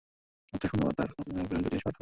[0.53, 1.89] আচ্ছা শোন, তোর পছন্দের জিনিস পাঠালাম।